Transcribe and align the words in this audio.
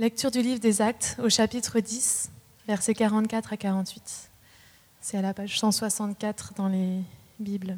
Lecture 0.00 0.30
du 0.30 0.42
livre 0.42 0.60
des 0.60 0.80
Actes 0.80 1.16
au 1.20 1.28
chapitre 1.28 1.80
10, 1.80 2.30
versets 2.68 2.94
44 2.94 3.52
à 3.52 3.56
48. 3.56 4.30
C'est 5.00 5.18
à 5.18 5.22
la 5.22 5.34
page 5.34 5.58
164 5.58 6.52
dans 6.54 6.68
les 6.68 7.00
Bibles. 7.40 7.76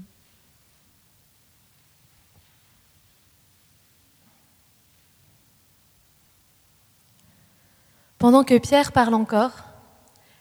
Pendant 8.19 8.45
que 8.45 8.59
Pierre 8.59 8.93
parle 8.93 9.14
encore, 9.14 9.52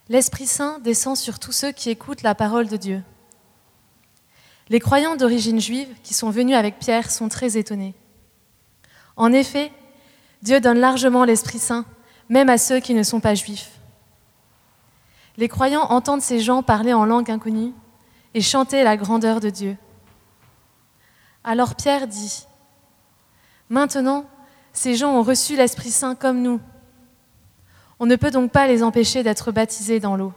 l'Esprit 0.10 0.48
Saint 0.48 0.80
descend 0.80 1.16
sur 1.16 1.40
tous 1.40 1.54
ceux 1.54 1.72
qui 1.72 1.90
écoutent 1.90 2.24
la 2.24 2.36
parole 2.36 2.68
de 2.68 2.76
Dieu. 2.76 3.02
Les 4.68 4.82
croyants 4.82 5.16
d'origine 5.16 5.62
juive 5.62 5.96
qui 6.04 6.14
sont 6.14 6.30
venus 6.30 6.58
avec 6.58 6.78
Pierre 6.78 7.10
sont 7.10 7.30
très 7.30 7.58
étonnés. 7.58 7.96
En 9.16 9.32
effet, 9.32 9.72
Dieu 10.42 10.60
donne 10.60 10.80
largement 10.80 11.26
l'Esprit 11.26 11.60
Saint, 11.60 11.86
même 12.30 12.50
à 12.50 12.58
ceux 12.58 12.80
qui 12.80 12.94
ne 12.94 13.04
sont 13.04 13.20
pas 13.20 13.36
juifs. 13.36 13.72
Les 15.38 15.48
croyants 15.48 15.90
entendent 15.90 16.22
ces 16.22 16.40
gens 16.40 16.64
parler 16.64 16.94
en 16.94 17.06
langue 17.06 17.32
inconnue 17.32 17.74
et 18.34 18.42
chanter 18.42 18.84
la 18.84 18.98
grandeur 18.98 19.40
de 19.40 19.50
Dieu. 19.50 19.78
Alors 21.44 21.76
Pierre 21.76 22.08
dit, 22.08 22.46
Maintenant, 23.70 24.26
ces 24.74 24.96
gens 24.96 25.12
ont 25.12 25.24
reçu 25.24 25.56
l'Esprit 25.56 25.92
Saint 25.92 26.16
comme 26.16 26.42
nous. 26.42 26.60
On 28.00 28.06
ne 28.06 28.16
peut 28.16 28.32
donc 28.32 28.52
pas 28.52 28.68
les 28.68 28.82
empêcher 28.84 29.24
d'être 29.24 29.52
baptisés 29.52 30.00
dans 30.00 30.16
l'eau. 30.16 30.34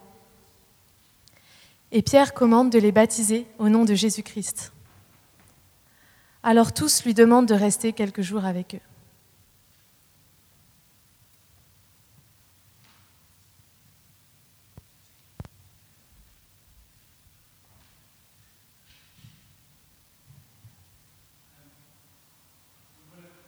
Et 1.93 2.03
Pierre 2.03 2.35
commande 2.35 2.71
de 2.71 2.79
les 2.79 2.93
baptiser 2.93 3.47
au 3.59 3.69
nom 3.69 3.85
de 3.85 3.95
Jésus-Christ. 3.95 4.73
Alors 6.43 6.73
tous 6.73 7.05
lui 7.05 7.15
demandent 7.15 7.47
de 7.47 7.55
rester 7.55 7.93
quelques 7.93 8.23
jours 8.23 8.45
avec 8.45 8.75
eux. 8.75 8.92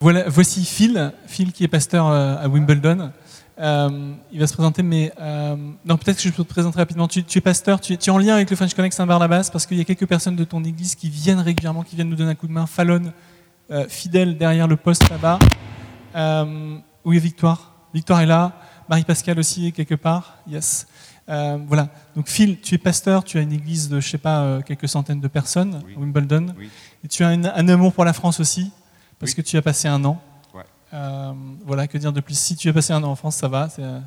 Voilà, 0.04 0.24
voici 0.28 0.66
Phil, 0.66 1.14
Phil 1.26 1.50
qui 1.50 1.64
est 1.64 1.68
pasteur 1.68 2.08
euh, 2.08 2.36
à 2.36 2.46
Wimbledon. 2.46 3.10
Euh, 3.58 4.12
il 4.30 4.38
va 4.38 4.46
se 4.46 4.52
présenter, 4.52 4.82
mais 4.82 5.10
euh, 5.18 5.56
non, 5.82 5.96
peut-être 5.96 6.18
que 6.18 6.28
je 6.28 6.28
peux 6.28 6.44
te 6.44 6.48
présenter 6.50 6.76
rapidement. 6.76 7.08
Tu, 7.08 7.24
es 7.34 7.40
pasteur, 7.40 7.80
tu, 7.80 7.94
es 7.94 8.10
en 8.10 8.18
lien 8.18 8.34
avec 8.34 8.50
le 8.50 8.54
French 8.54 8.74
Connect 8.74 8.94
Saint-Barnabas 8.94 9.48
parce 9.50 9.64
qu'il 9.64 9.78
y 9.78 9.80
a 9.80 9.84
quelques 9.84 10.06
personnes 10.06 10.36
de 10.36 10.44
ton 10.44 10.62
église 10.62 10.94
qui 10.94 11.08
viennent 11.08 11.40
régulièrement, 11.40 11.84
qui 11.84 11.96
viennent 11.96 12.10
nous 12.10 12.16
donner 12.16 12.32
un 12.32 12.34
coup 12.34 12.46
de 12.46 12.52
main. 12.52 12.66
Fallon, 12.66 13.14
euh, 13.70 13.88
fidèle 13.88 14.36
derrière 14.36 14.68
le 14.68 14.76
poste 14.76 15.08
là-bas. 15.08 15.38
où 17.06 17.12
est 17.14 17.18
Victoire 17.18 17.72
Victoire 17.94 18.20
est 18.20 18.26
là. 18.26 18.60
Marie-Pascale 18.90 19.38
aussi 19.38 19.68
est 19.68 19.72
quelque 19.72 19.94
part. 19.94 20.36
Yes. 20.46 20.86
voilà. 21.26 21.88
Donc 22.14 22.28
Phil, 22.28 22.60
tu 22.60 22.74
es 22.74 22.78
pasteur, 22.78 23.24
tu 23.24 23.38
as 23.38 23.40
une 23.40 23.54
église 23.54 23.88
de, 23.88 24.00
je 24.00 24.10
sais 24.10 24.18
pas, 24.18 24.60
quelques 24.66 24.86
centaines 24.86 25.22
de 25.22 25.28
personnes 25.28 25.76
à 25.76 25.98
Wimbledon. 25.98 26.48
Et 27.02 27.08
tu 27.08 27.24
as 27.24 27.28
un, 27.28 27.68
amour 27.70 27.94
pour 27.94 28.04
la 28.04 28.12
France 28.12 28.38
aussi, 28.38 28.70
parce 29.24 29.34
que 29.34 29.40
tu 29.40 29.56
as 29.56 29.62
passé 29.62 29.88
un 29.88 30.04
an. 30.04 30.20
Euh, 30.92 31.32
voilà, 31.64 31.88
que 31.88 31.96
dire 31.96 32.12
de 32.12 32.20
plus? 32.20 32.38
Si 32.38 32.56
tu 32.56 32.68
as 32.68 32.72
passé 32.74 32.92
un 32.92 33.02
an 33.02 33.10
en 33.10 33.16
France, 33.16 33.36
ça 33.36 33.48
va. 33.48 33.68
Euh, 33.78 33.98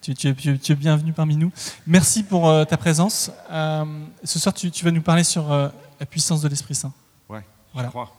tu, 0.00 0.10
es, 0.10 0.74
bienvenu 0.74 1.12
parmi 1.12 1.36
nous. 1.36 1.52
Merci 1.86 2.22
pour 2.22 2.48
euh, 2.48 2.64
ta 2.64 2.78
présence. 2.78 3.30
ce 3.50 4.38
soir, 4.38 4.54
tu, 4.54 4.70
vas 4.84 4.90
nous 4.90 5.02
parler 5.02 5.22
sur 5.22 5.48
la 5.50 6.06
puissance 6.06 6.40
de 6.40 6.48
l'Esprit 6.48 6.74
Saint. 6.74 6.92
Ouais, 7.28 7.44
voilà. 7.74 7.88
je 7.88 7.90
crois. 7.90 8.10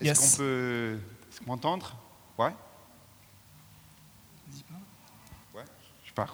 Est-ce 0.00 0.36
qu'on 0.36 0.42
peut 0.42 0.98
m'entendre? 1.46 1.94
Ouais 2.36 2.52
Ouais, 5.54 5.64
je 6.04 6.12
parle. 6.12 6.30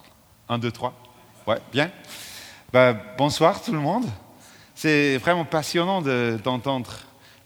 Un, 0.49 0.57
deux, 0.57 0.71
trois. 0.71 0.93
Ouais, 1.45 1.59
bien. 1.71 1.91
Bah, 2.73 2.93
bonsoir 3.17 3.61
tout 3.61 3.71
le 3.71 3.79
monde. 3.79 4.05
C'est 4.73 5.17
vraiment 5.19 5.45
passionnant 5.45 6.01
d'entendre 6.01 6.89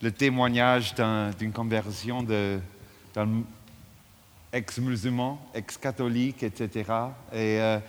le 0.04 0.12
témoignage 0.12 0.94
d'une 1.40 1.54
conversion 1.54 2.24
d'un 2.24 2.62
ex-musulman, 4.52 5.40
ex-catholique, 5.56 6.44
etc. 6.44 6.84
Et, 7.32 7.62
euh, 7.62 7.80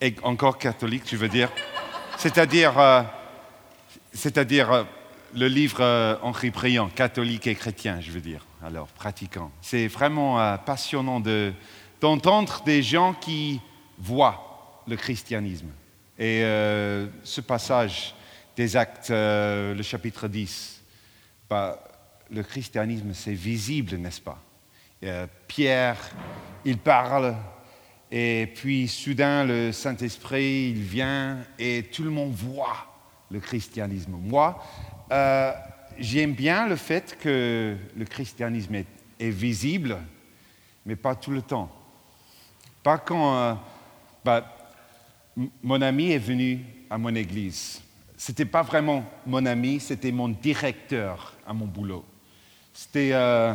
et, 0.00 0.16
encore 0.24 0.58
catholique, 0.58 1.04
tu 1.04 1.16
veux 1.16 1.28
dire 1.28 1.50
C'est-à-dire, 2.18 2.76
euh, 2.80 3.02
euh, 4.26 4.84
le 5.34 5.46
livre 5.46 6.18
Henri 6.22 6.50
Briand, 6.50 6.88
catholique 6.88 7.46
et 7.46 7.54
chrétien, 7.54 8.00
je 8.00 8.10
veux 8.10 8.20
dire, 8.20 8.44
alors 8.60 8.88
pratiquant. 8.88 9.52
C'est 9.60 9.86
vraiment 9.86 10.58
passionnant 10.58 11.20
de, 11.20 11.52
d'entendre 12.00 12.62
des 12.66 12.82
gens 12.82 13.14
qui 13.14 13.60
voient 13.98 14.82
le 14.88 14.96
christianisme. 14.96 15.68
Et 16.18 16.42
ce 16.42 17.40
passage 17.40 18.14
des 18.56 18.76
actes, 18.76 19.10
le 19.10 19.80
chapitre 19.82 20.28
10, 20.28 20.82
bah, 21.48 21.78
le 22.30 22.42
christianisme, 22.42 23.12
c'est 23.12 23.34
visible, 23.34 23.96
n'est-ce 23.96 24.20
pas? 24.20 24.42
Euh, 25.04 25.26
Pierre, 25.46 25.98
il 26.64 26.78
parle, 26.78 27.34
et 28.10 28.50
puis 28.54 28.88
soudain, 28.88 29.44
le 29.44 29.72
Saint-Esprit, 29.72 30.70
il 30.70 30.82
vient, 30.82 31.38
et 31.58 31.84
tout 31.92 32.04
le 32.04 32.10
monde 32.10 32.32
voit 32.32 32.86
le 33.30 33.40
christianisme. 33.40 34.12
Moi, 34.12 34.62
euh, 35.10 35.52
j'aime 35.98 36.32
bien 36.32 36.66
le 36.68 36.76
fait 36.76 37.18
que 37.20 37.76
le 37.96 38.04
christianisme 38.04 38.76
est, 38.76 38.86
visible, 39.18 39.98
mais 40.84 40.96
pas 40.96 41.14
tout 41.14 41.30
le 41.30 41.42
temps. 41.42 41.70
Pas 42.82 42.98
quand 42.98 43.36
euh, 43.36 43.54
bah, 44.24 44.56
mon 45.62 45.80
ami 45.80 46.10
est 46.10 46.18
venu 46.18 46.64
à 46.90 46.98
mon 46.98 47.14
église. 47.14 47.80
Ce 48.22 48.30
n'était 48.30 48.44
pas 48.44 48.62
vraiment 48.62 49.04
mon 49.26 49.44
ami, 49.46 49.80
c'était 49.80 50.12
mon 50.12 50.28
directeur 50.28 51.34
à 51.44 51.52
mon 51.52 51.66
boulot. 51.66 52.04
C'était 52.72 53.10
euh, 53.12 53.52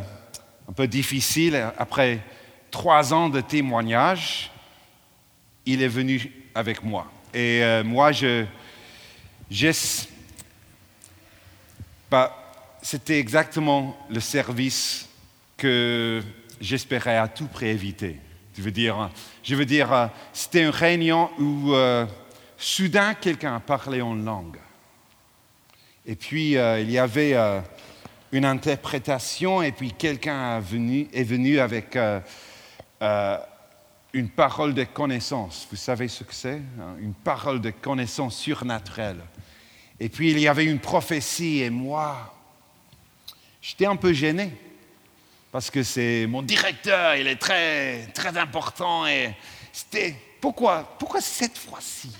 un 0.68 0.74
peu 0.74 0.90
difficile. 0.90 1.72
Après 1.78 2.20
trois 2.70 3.14
ans 3.14 3.30
de 3.30 3.40
témoignage, 3.40 4.52
il 5.66 5.82
est 5.82 5.88
venu 5.88 6.34
avec 6.54 6.84
moi. 6.84 7.10
Et 7.34 7.64
euh, 7.64 7.82
moi, 7.86 8.12
je, 8.12 8.44
bah, 12.12 12.38
c'était 12.82 13.20
exactement 13.20 13.98
le 14.10 14.20
service 14.20 15.08
que 15.56 16.22
j'espérais 16.60 17.16
à 17.16 17.30
tout 17.30 17.48
prix 17.48 17.68
éviter. 17.68 18.20
Je 18.58 18.62
veux 18.62 18.72
dire, 18.72 19.10
dire 19.46 19.94
euh, 19.94 20.08
c'était 20.34 20.64
une 20.64 20.72
réunion 20.72 21.30
où 21.40 21.74
soudain 22.58 23.14
quelqu'un 23.14 23.56
a 23.56 23.60
parlé 23.60 24.02
en 24.02 24.16
langue. 24.16 24.58
Et 26.06 26.16
puis, 26.16 26.54
il 26.54 26.92
y 26.92 26.98
avait 26.98 27.36
une 28.32 28.46
interprétation 28.46 29.62
et 29.62 29.72
puis 29.72 29.94
quelqu'un 29.94 30.58
est 30.58 31.24
venu 31.24 31.60
avec 31.60 31.96
euh, 31.96 32.20
euh, 33.02 33.38
une 34.14 34.30
parole 34.30 34.74
de 34.74 34.84
connaissance. 34.84 35.68
Vous 35.70 35.78
savez 35.78 36.08
ce 36.08 36.24
que 36.24 36.34
c'est 36.34 36.62
hein? 36.80 36.96
Une 37.00 37.14
parole 37.14 37.62
de 37.62 37.70
connaissance 37.70 38.38
surnaturelle. 38.38 39.22
Et 40.00 40.10
puis 40.10 40.32
il 40.32 40.40
y 40.40 40.48
avait 40.48 40.66
une 40.66 40.80
prophétie 40.80 41.62
et 41.62 41.70
moi, 41.70 42.36
j'étais 43.62 43.86
un 43.86 43.96
peu 43.96 44.14
gêné 44.14 44.52
parce 45.52 45.72
que 45.72 45.82
c'est 45.82 46.28
mon 46.28 46.44
directeur, 46.44 47.16
il 47.16 47.28
est 47.28 47.38
très, 47.38 48.08
très 48.08 48.38
important 48.38 49.08
et 49.08 49.34
c'était 49.72 50.16
pourquoi, 50.42 50.96
pourquoi 51.00 51.22
cette 51.22 51.58
fois-ci? 51.58 52.12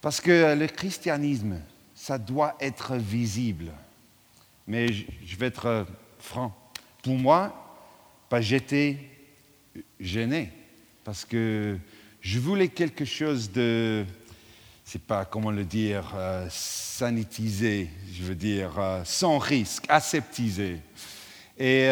Parce 0.00 0.20
que 0.20 0.54
le 0.54 0.66
christianisme, 0.66 1.60
ça 1.94 2.18
doit 2.18 2.56
être 2.60 2.96
visible 2.96 3.72
mais 4.66 4.88
je 4.92 5.36
vais 5.38 5.46
être 5.46 5.66
euh, 5.66 5.84
franc. 6.18 6.54
Pour 7.02 7.14
moi, 7.14 7.78
j'étais 8.40 8.98
gêné 10.00 10.52
parce 11.04 11.24
que 11.24 11.78
je 12.20 12.38
voulais 12.38 12.68
quelque 12.68 13.04
chose 13.04 13.50
de, 13.52 14.04
c'est 14.84 15.02
pas 15.02 15.24
comment 15.24 15.52
le 15.52 15.64
dire, 15.64 16.12
euh, 16.16 16.46
sanitisé, 16.50 17.88
je 18.12 18.24
veux 18.24 18.34
dire, 18.34 18.72
euh, 18.78 19.02
sans 19.04 19.38
risque, 19.38 19.84
aseptisé. 19.88 20.80
Et 21.58 21.88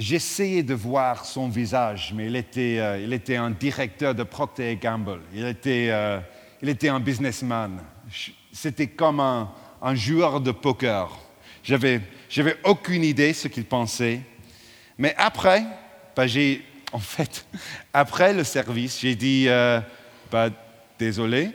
j'essayais 0.00 0.64
de 0.64 0.74
voir 0.74 1.24
son 1.24 1.48
visage, 1.48 2.12
mais 2.16 2.26
il 2.26 2.34
était, 2.34 3.00
il 3.04 3.12
était 3.12 3.36
un 3.36 3.50
directeur 3.50 4.14
de 4.14 4.24
Procter 4.24 4.74
Gamble, 4.74 5.20
il 5.32 5.46
était, 5.46 5.92
il 6.60 6.68
était 6.68 6.88
un 6.88 6.98
businessman. 6.98 7.80
C'était 8.52 8.88
comme 8.88 9.20
un, 9.20 9.52
un 9.82 9.94
joueur 9.94 10.40
de 10.40 10.50
poker. 10.50 11.10
J'avais, 11.62 12.00
j'avais 12.28 12.56
aucune 12.64 13.04
idée 13.04 13.32
ce 13.32 13.48
qu'il 13.48 13.64
pensait. 13.64 14.20
Mais 14.98 15.14
après, 15.16 15.64
bah, 16.14 16.26
j'ai, 16.26 16.64
en 16.92 16.98
fait, 16.98 17.46
après 17.92 18.32
le 18.32 18.44
service, 18.44 19.00
j'ai 19.00 19.14
dit, 19.14 19.46
euh, 19.48 19.80
bah, 20.30 20.50
désolé. 20.98 21.50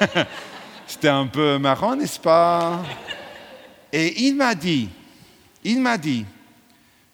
C'était 0.86 1.08
un 1.08 1.26
peu 1.26 1.58
marrant, 1.58 1.94
n'est-ce 1.94 2.18
pas? 2.18 2.82
Et 3.92 4.22
il 4.22 4.34
m'a 4.34 4.54
dit, 4.54 4.88
il 5.62 5.80
m'a 5.80 5.96
dit, 5.96 6.24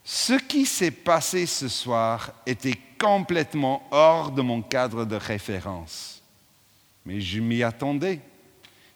Ce 0.08 0.35
qui 0.35 0.67
s'est 0.67 0.93
passé 0.93 1.47
ce 1.47 1.67
soir 1.67 2.32
était 2.47 2.79
complètement 2.97 3.88
hors 3.91 4.31
de 4.31 4.41
mon 4.41 4.62
cadre 4.62 5.05
de 5.05 5.17
référence. 5.17 6.23
Mais 7.05 7.20
je 7.20 7.41
m'y 7.41 7.64
attendais. 7.64 8.20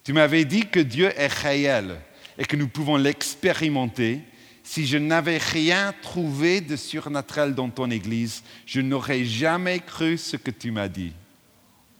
Tu 0.05 0.13
m'avais 0.13 0.45
dit 0.45 0.69
que 0.69 0.79
Dieu 0.79 1.13
est 1.17 1.27
réel 1.27 1.99
et 2.39 2.45
que 2.45 2.55
nous 2.55 2.69
pouvons 2.69 2.95
l'expérimenter. 2.97 4.21
Si 4.63 4.87
je 4.87 4.99
n'avais 4.99 5.39
rien 5.39 5.93
trouvé 6.01 6.61
de 6.61 6.77
surnaturel 6.77 7.57
dans 7.57 7.71
ton 7.71 7.91
Église, 7.91 8.45
je 8.65 8.81
n'aurais 8.81 9.25
jamais 9.25 9.81
cru 9.81 10.17
ce 10.17 10.37
que 10.37 10.53
tu 10.53 10.71
m'as 10.71 10.87
dit. 10.87 11.13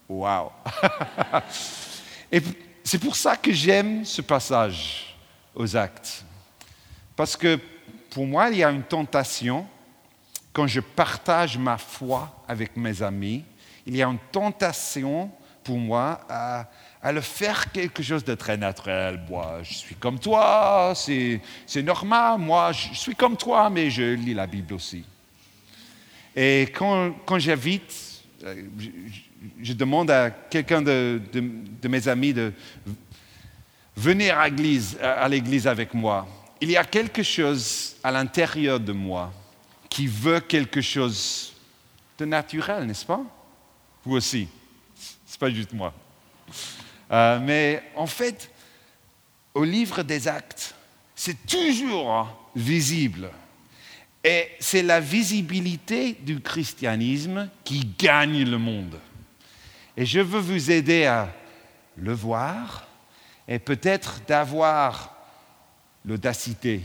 Wow! 0.07 0.53
et 2.31 2.39
c'est 2.81 2.99
pour 2.99 3.17
ça 3.17 3.35
que 3.35 3.51
j'aime 3.51 4.05
ce 4.05 4.21
passage 4.21 5.17
aux 5.53 5.75
actes. 5.75 6.23
Parce 7.17 7.35
que 7.35 7.59
pour 8.11 8.27
moi, 8.27 8.49
il 8.49 8.57
y 8.57 8.63
a 8.63 8.69
une 8.69 8.83
tentation 8.83 9.65
quand 10.53 10.67
je 10.67 10.81
partage 10.81 11.57
ma 11.57 11.77
foi 11.77 12.43
avec 12.47 12.75
mes 12.75 13.01
amis. 13.01 13.43
Il 13.87 13.95
y 13.95 14.03
a 14.03 14.07
une 14.07 14.19
tentation 14.31 15.31
pour 15.63 15.77
moi 15.77 16.19
à, 16.29 16.67
le 17.11 17.21
faire 17.21 17.71
quelque 17.71 18.03
chose 18.03 18.23
de 18.25 18.35
très 18.35 18.57
naturel. 18.57 19.21
Moi, 19.29 19.59
je 19.63 19.73
suis 19.73 19.95
comme 19.95 20.19
toi, 20.19 20.93
c'est 20.93 21.41
normal. 21.83 22.37
Moi, 22.39 22.73
je 22.73 22.93
suis 22.93 23.15
comme 23.15 23.37
toi, 23.37 23.69
mais 23.69 23.89
je 23.89 24.13
lis 24.13 24.33
la 24.33 24.45
Bible 24.45 24.73
aussi. 24.73 25.05
Et 26.35 26.63
quand, 26.75 27.13
quand 27.25 27.39
j'invite, 27.39 28.23
euh, 28.43 28.63
je, 29.61 29.73
demande 29.73 30.11
à 30.11 30.29
quelqu'un 30.29 30.81
de, 30.81 31.21
de, 31.31 31.87
mes 31.87 32.07
amis 32.07 32.33
de 32.33 32.53
venir 33.95 34.37
à 34.37 34.49
l'église 35.27 35.67
avec 35.67 35.93
moi 35.93 36.27
il 36.61 36.69
y 36.69 36.77
a 36.77 36.83
quelque 36.83 37.23
chose 37.23 37.95
à 38.03 38.11
l'intérieur 38.11 38.79
de 38.79 38.93
moi 38.93 39.33
qui 39.89 40.07
veut 40.07 40.39
quelque 40.39 40.79
chose 40.79 41.53
de 42.17 42.25
naturel, 42.25 42.85
n'est-ce 42.85 43.05
pas? 43.05 43.21
Vous 44.05 44.15
aussi. 44.15 44.47
Ce 44.95 45.33
n'est 45.33 45.39
pas 45.39 45.49
juste 45.49 45.73
moi. 45.73 45.93
Euh, 47.11 47.39
mais 47.39 47.83
en 47.95 48.05
fait, 48.05 48.51
au 49.53 49.63
livre 49.63 50.03
des 50.03 50.27
actes, 50.27 50.75
c'est 51.15 51.45
toujours 51.45 52.51
visible. 52.55 53.29
Et 54.23 54.49
c'est 54.59 54.83
la 54.83 54.99
visibilité 54.99 56.13
du 56.13 56.39
christianisme 56.39 57.49
qui 57.63 57.85
gagne 57.97 58.43
le 58.43 58.57
monde. 58.59 58.99
Et 59.97 60.05
je 60.05 60.19
veux 60.19 60.39
vous 60.39 60.71
aider 60.71 61.05
à 61.05 61.33
le 61.97 62.13
voir 62.13 62.87
et 63.47 63.59
peut-être 63.59 64.21
d'avoir 64.27 65.20
l'audacité 66.05 66.81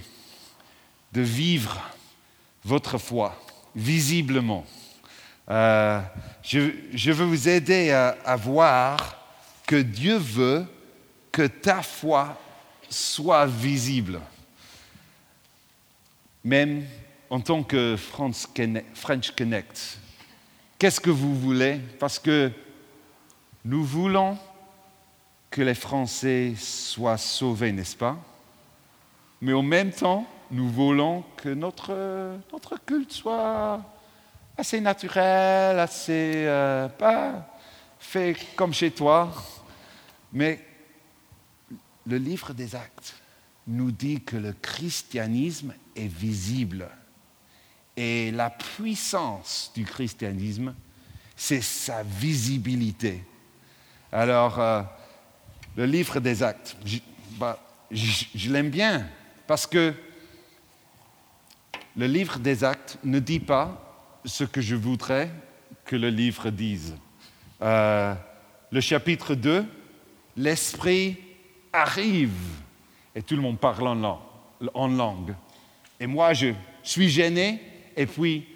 de 1.13 1.21
vivre 1.21 1.81
votre 2.65 2.99
foi 2.99 3.41
visiblement. 3.75 4.65
Euh, 5.49 6.01
je, 6.43 7.13
veux 7.13 7.25
vous 7.25 7.49
aider 7.49 7.91
à, 7.93 8.37
voir 8.37 9.25
que 9.67 9.77
Dieu 9.77 10.17
veut 10.17 10.67
que 11.31 11.47
ta 11.47 11.83
foi 11.83 12.41
soit 12.89 13.47
visible. 13.47 14.21
Même 16.43 16.85
en 17.31 17.41
tant 17.41 17.63
que 17.63 17.97
French 17.97 19.31
Connect, 19.37 19.99
qu'est-ce 20.79 21.01
que 21.01 21.11
vous 21.11 21.39
voulez? 21.39 21.81
Parce 21.99 22.19
que 22.19 22.51
nous 23.65 23.85
voulons 23.85 24.39
que 25.51 25.63
les 25.63 25.75
Français 25.75 26.55
soient 26.57 27.19
sauvés, 27.19 27.73
n'est-ce 27.73 27.97
pas? 27.97 28.17
Mais 29.41 29.53
en 29.53 29.63
même 29.63 29.93
temps, 29.93 30.27
nous 30.51 30.69
voulons 30.69 31.25
que 31.37 31.49
notre, 31.49 32.39
notre 32.53 32.83
culte 32.85 33.13
soit 33.13 33.83
assez 34.57 34.81
naturel, 34.81 35.79
assez 35.79 36.45
euh, 36.47 36.89
pas 36.89 37.47
fait 37.99 38.37
comme 38.55 38.73
chez 38.73 38.91
toi. 38.91 39.33
Mais 40.33 40.65
le 42.07 42.17
livre 42.17 42.53
des 42.55 42.75
actes 42.75 43.15
nous 43.67 43.91
dit 43.91 44.23
que 44.23 44.37
le 44.37 44.53
christianisme 44.53 45.75
est 45.95 46.07
visible. 46.07 46.89
Et 47.97 48.31
la 48.31 48.51
puissance 48.51 49.73
du 49.75 49.85
christianisme, 49.85 50.75
c'est 51.35 51.63
sa 51.63 52.03
visibilité. 52.03 53.25
Alors, 54.13 54.61
euh, 54.61 54.83
le 55.77 55.87
livre 55.87 56.21
des 56.21 56.43
actes, 56.43 56.77
je, 56.85 56.99
bah, 57.39 57.59
je 57.91 58.51
l'aime 58.51 58.71
bien 58.71 59.07
parce 59.47 59.67
que 59.67 59.95
le 61.97 62.07
livre 62.07 62.39
des 62.39 62.65
actes 62.65 62.99
ne 63.05 63.19
dit 63.19 63.41
pas 63.41 63.83
ce 64.25 64.45
que 64.45 64.61
je 64.61 64.75
voudrais 64.75 65.31
que 65.85 65.97
le 65.97 66.11
livre 66.11 66.51
dise. 66.51 66.97
Euh, 67.63 68.15
le 68.71 68.81
chapitre 68.81 69.35
2, 69.35 69.65
l'Esprit 70.37 71.17
arrive 71.73 72.37
et 73.15 73.23
tout 73.23 73.37
le 73.37 73.43
monde 73.43 73.59
parle 73.59 73.87
en 73.87 74.89
langue. 74.89 75.35
Et 75.99 76.07
moi, 76.07 76.35
je 76.35 76.53
suis 76.83 77.09
gêné 77.09 77.61
et 77.97 78.07
puis 78.07 78.47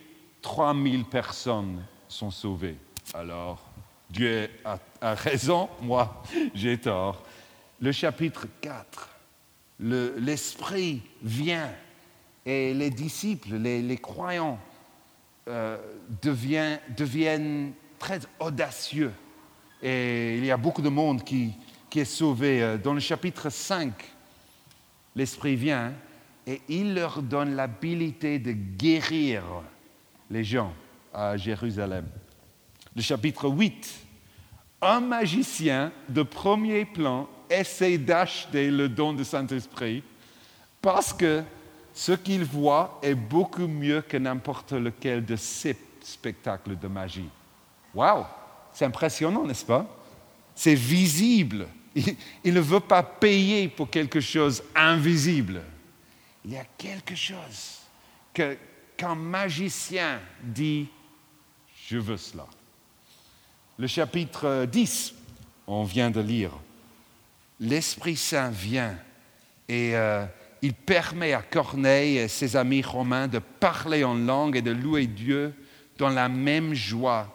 3000 0.43 1.05
personnes 1.05 1.83
sont 2.09 2.31
sauvées. 2.31 2.77
Alors, 3.15 3.63
Dieu 4.11 4.51
a, 4.65 4.79
a 5.01 5.15
raison, 5.15 5.69
moi, 5.81 6.23
j'ai 6.55 6.77
tort. 6.77 7.23
Le 7.81 7.93
chapitre 7.93 8.47
4, 8.61 9.09
l'Esprit 9.81 11.03
vient 11.23 11.71
et 12.45 12.75
les 12.75 12.91
disciples, 12.91 13.57
les, 13.57 13.99
croyants 13.99 14.59
euh, 15.49 15.79
deviennent, 16.23 17.73
très 17.99 18.21
audacieux. 18.39 19.13
Et 19.83 20.39
il 20.39 20.45
y 20.45 20.51
a 20.51 20.57
beaucoup 20.57 20.83
de 20.83 20.89
monde 20.89 21.25
qui, 21.25 21.53
qui 21.89 22.01
est 22.01 22.05
sauvé. 22.05 22.63
Euh, 22.63 22.79
dans 22.79 22.95
le 22.95 23.01
chapitre 23.01 23.51
5, 23.51 23.93
l'Esprit 25.17 25.57
vient 25.57 25.93
et 26.47 26.61
il 26.69 26.95
leur 26.95 27.23
donne 27.23 27.55
l'habilité 27.55 28.39
de 28.39 28.53
guérir 28.53 29.43
les 30.31 30.45
gens 30.45 30.73
à 31.13 31.37
Jérusalem. 31.37 32.07
Le 32.97 33.03
chapitre 33.03 33.49
8, 33.49 34.07
un 34.83 35.01
magicien 35.01 35.93
de 36.09 36.23
premier 36.23 36.85
plan 36.85 37.29
essaie 37.51 37.99
d'acheter 37.99 38.71
le 38.71 38.89
don 38.89 39.13
du 39.13 39.25
Saint-Esprit 39.25 40.03
parce 40.81 41.13
que 41.13 41.43
ce 41.93 42.13
qu'il 42.13 42.45
voit 42.45 42.99
est 43.03 43.15
beaucoup 43.15 43.67
mieux 43.67 44.03
que 44.03 44.17
n'importe 44.17 44.73
lequel 44.73 45.25
de 45.25 45.37
ces 45.37 45.77
spectacles 46.03 46.79
de 46.79 46.89
magie. 46.89 47.29
Waouh, 47.95 48.25
c'est 48.73 48.85
impressionnant, 48.85 49.45
n'est-ce 49.45 49.65
pas? 49.65 49.87
C'est 50.55 50.75
visible. 50.75 51.67
Il, 52.45 52.55
ne 52.55 52.61
veut 52.61 52.81
pas 52.81 53.03
payer 53.03 53.69
pour 53.69 53.91
quelque 53.91 54.21
chose 54.21 54.63
invisible. 54.75 55.63
Il 56.45 56.53
y 56.53 56.57
a 56.57 56.65
quelque 56.79 57.17
chose 57.17 57.81
que 58.33 58.57
qu'un 58.97 59.15
magicien 59.15 60.21
dit, 60.43 60.87
je 61.89 61.97
veux 61.97 62.19
cela. 62.19 62.47
Le 63.79 63.87
chapitre 63.87 64.67
10, 64.71 65.15
on 65.67 65.85
vient 65.85 66.11
de 66.11 66.21
lire 66.21 66.53
l'Esprit 67.61 68.17
Saint 68.17 68.51
vient 68.51 68.97
et 69.69 69.95
euh, 69.95 70.25
il 70.63 70.73
permet 70.75 71.33
à 71.33 71.43
Corneille 71.43 72.17
et 72.19 72.29
ses 72.29 72.57
amis 72.57 72.83
romains 72.83 73.29
de 73.29 73.39
parler 73.39 74.03
en 74.03 74.15
langue 74.15 74.57
et 74.57 74.63
de 74.63 74.73
louer 74.73 75.07
Dieu 75.07 75.53
dans 75.99 76.09
la 76.09 76.29
même 76.29 76.75
joie 76.75 77.29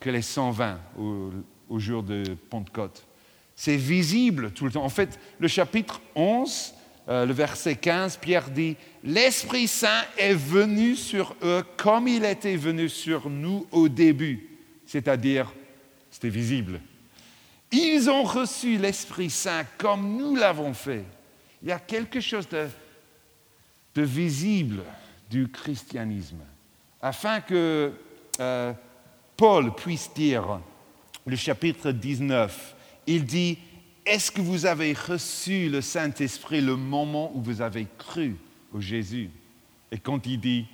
que 0.00 0.10
les 0.10 0.22
120 0.22 0.80
au, 0.98 1.78
jour 1.78 2.02
de 2.02 2.24
Pentecôte. 2.50 3.06
C'est 3.54 3.76
visible 3.76 4.50
tout 4.52 4.64
le 4.64 4.72
temps. 4.72 4.84
En 4.84 4.90
fait, 4.90 5.18
le 5.38 5.48
chapitre 5.48 6.00
11, 6.14 6.74
euh, 7.08 7.26
le 7.26 7.32
verset 7.32 7.76
15, 7.76 8.16
Pierre 8.16 8.50
dit, 8.50 8.76
L'Esprit 9.04 9.68
Saint 9.68 10.04
est 10.18 10.34
venu 10.34 10.96
sur 10.96 11.34
eux 11.42 11.62
comme 11.76 12.08
il 12.08 12.24
était 12.24 12.56
venu 12.56 12.88
sur 12.88 13.30
nous 13.30 13.66
au 13.70 13.88
début, 13.88 14.48
c'est-à-dire 14.86 15.52
c'était 16.10 16.28
visible. 16.28 16.80
Ils 17.72 18.08
ont 18.08 18.22
reçu 18.22 18.78
l'Esprit 18.78 19.30
Saint 19.30 19.64
comme 19.78 20.16
nous 20.16 20.36
l'avons 20.36 20.72
fait. 20.72 21.04
Il 21.62 21.68
y 21.68 21.72
a 21.72 21.78
quelque 21.78 22.20
chose 22.20 22.48
de, 22.48 22.68
visible 24.02 24.82
du 25.30 25.48
christianisme. 25.48 26.40
Afin 27.00 27.40
que 27.40 27.92
euh, 28.40 28.72
Paul 29.36 29.74
puisse 29.74 30.12
dire, 30.14 30.60
le 31.26 31.36
chapitre 31.36 31.90
19, 31.90 32.76
il 33.06 33.24
dit, 33.24 33.58
est-ce 34.04 34.30
que 34.30 34.40
vous 34.40 34.66
avez 34.66 34.92
reçu 34.92 35.68
le 35.68 35.80
Saint-Esprit 35.80 36.60
le 36.60 36.76
moment 36.76 37.32
où 37.34 37.42
vous 37.42 37.60
avez 37.60 37.86
cru 37.98 38.36
au 38.72 38.80
Jésus? 38.80 39.30
Et 39.90 39.98
quand 39.98 40.26
il 40.26 40.38
dit, 40.38 40.66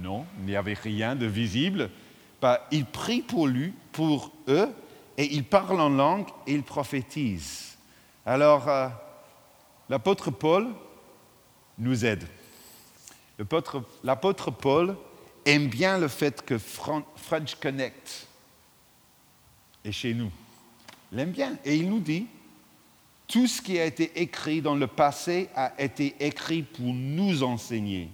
non, 0.00 0.24
il 0.40 0.46
n'y 0.46 0.56
avait 0.56 0.74
rien 0.74 1.14
de 1.14 1.26
visible, 1.26 1.90
il 2.70 2.84
prie 2.86 3.20
pour 3.20 3.46
lui, 3.46 3.72
pour 3.92 4.32
eux, 4.48 4.68
et 5.16 5.34
il 5.34 5.44
parle 5.44 5.80
en 5.80 5.90
langue 5.90 6.28
et 6.46 6.52
il 6.52 6.62
prophétise. 6.62 7.76
Alors, 8.24 8.68
euh, 8.68 8.88
l'apôtre 9.88 10.30
Paul 10.30 10.68
nous 11.78 12.04
aide. 12.04 12.24
L'apôtre 14.04 14.50
Paul 14.50 14.96
aime 15.44 15.68
bien 15.68 15.98
le 15.98 16.08
fait 16.08 16.44
que 16.44 16.58
French 16.58 17.56
Connect 17.60 18.26
est 19.84 19.92
chez 19.92 20.14
nous. 20.14 20.30
Il 21.10 21.18
aime 21.18 21.32
bien. 21.32 21.56
Et 21.64 21.76
il 21.76 21.88
nous 21.88 22.00
dit, 22.00 22.26
tout 23.26 23.46
ce 23.46 23.60
qui 23.60 23.78
a 23.78 23.84
été 23.84 24.20
écrit 24.20 24.62
dans 24.62 24.74
le 24.74 24.86
passé 24.86 25.48
a 25.54 25.72
été 25.78 26.14
écrit 26.20 26.62
pour 26.62 26.92
nous 26.92 27.42
enseigner, 27.42 28.10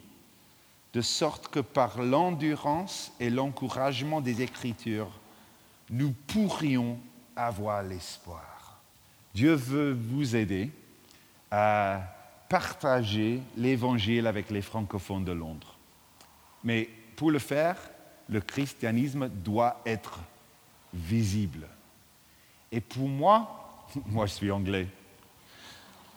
de 0.93 1.01
sorte 1.01 1.49
que 1.49 1.61
par 1.61 2.03
l'endurance 2.03 3.13
et 3.21 3.31
l'encouragement 3.31 4.21
des 4.21 4.43
Écritures, 4.43 5.11
nous 5.91 6.13
pourrions 6.13 6.99
avoir 7.37 7.83
l'espoir. 7.83 8.79
Dieu 9.35 9.55
veut 9.55 9.93
vous 9.93 10.37
aider 10.37 10.71
à 11.51 12.03
partager 12.49 13.41
l'Évangile 13.57 14.27
avec 14.27 14.51
les 14.51 14.63
francophones 14.63 15.25
de 15.25 15.33
Londres. 15.33 15.77
Mais 16.65 16.89
pour 17.17 17.31
le 17.31 17.39
faire, 17.39 17.77
le 18.29 18.41
christianisme 18.41 19.29
doit 19.29 19.81
être 19.87 20.21
visible. 20.93 21.67
Et 22.73 22.81
pour 22.81 23.09
moi, 23.09 23.87
moi 24.07 24.27
je 24.27 24.33
suis 24.33 24.51
anglais, 24.51 24.89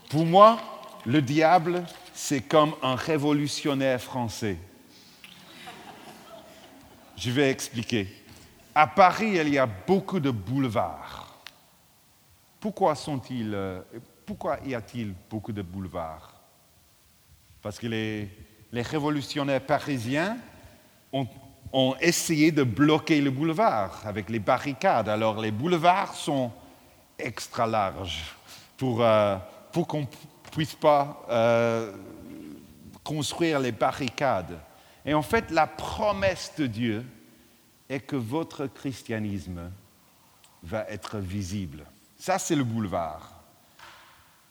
pour 0.10 0.26
moi, 0.26 0.60
le 1.06 1.22
diable, 1.22 1.84
c'est 2.14 2.42
comme 2.42 2.74
un 2.84 2.96
révolutionnaire 2.96 4.02
français. 4.02 4.58
Je 7.16 7.32
vais 7.32 7.50
expliquer. 7.50 8.21
À 8.74 8.88
Paris, 8.88 9.34
il 9.36 9.50
y 9.50 9.58
a 9.58 9.66
beaucoup 9.66 10.20
de 10.20 10.32
boulevards. 10.32 11.36
Pourquoi, 12.60 12.96
sont-ils, 12.96 13.54
euh, 13.54 13.82
pourquoi 14.26 14.60
y 14.66 14.74
a-t-il 14.74 15.14
beaucoup 15.30 15.52
de 15.52 15.62
boulevards? 15.62 16.42
Parce 17.62 17.78
que 17.78 17.88
les, 17.88 18.30
révolutionnaires 18.74 19.66
parisiens 19.66 20.38
ont, 21.12 21.28
essayé 22.00 22.52
de 22.52 22.64
bloquer 22.64 23.20
le 23.20 23.30
boulevard 23.30 24.02
avec 24.06 24.30
les 24.30 24.40
barricades. 24.40 25.10
Alors 25.10 25.40
les 25.40 25.52
boulevards 25.52 26.14
sont 26.14 26.52
extra 27.20 27.68
larges 27.68 28.36
pour, 28.78 29.02
euh, 29.02 29.38
pour 29.72 29.88
qu'on 29.88 30.02
ne 30.02 30.50
puisse 30.52 30.76
pas 30.76 31.26
euh, 31.30 31.94
construire 33.04 33.60
les 33.60 33.72
barricades. 33.72 34.60
Et 35.06 35.14
en 35.14 35.22
fait, 35.22 35.50
la 35.52 35.68
promesse 35.68 36.54
de 36.58 36.68
Dieu 36.68 37.06
est 37.92 38.00
que 38.00 38.16
votre 38.16 38.68
christianisme 38.68 39.70
va 40.64 40.86
être 40.88 41.20
visible. 41.20 41.86
Ça, 42.18 42.40
c'est 42.40 42.56
le 42.56 42.64
boulevard. 42.64 43.44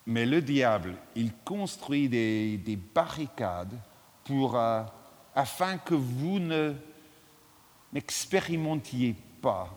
Mais 0.07 0.27
le 0.27 0.43
diable, 0.43 0.95
il 1.15 1.33
construit 1.45 2.09
des, 2.09 2.79
barricades 2.95 3.73
pour, 4.25 4.57
euh, 4.57 4.83
afin 5.35 5.79
que 5.79 5.95
vous 5.95 6.39
ne 6.39 6.75
n'expérimentiez 7.95 9.17
pas 9.41 9.71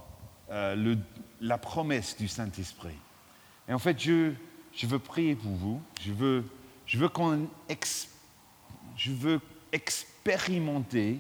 euh, 0.52 0.96
la 1.40 1.58
promesse 1.58 2.18
du 2.18 2.28
Saint-Esprit. 2.28 2.98
Et 3.70 3.74
en 3.74 3.80
fait, 3.80 3.98
je, 3.98 4.34
je 4.74 4.88
veux 4.88 5.00
prier 5.00 5.36
pour 5.36 5.52
vous. 5.52 5.82
Je 6.02 6.12
veux, 6.12 6.44
je 6.86 6.98
veux 6.98 7.10
je 8.98 9.12
veux 9.12 9.40
expérimenter 9.72 11.20